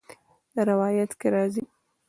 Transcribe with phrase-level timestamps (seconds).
[0.69, 1.63] روايت کي راځي: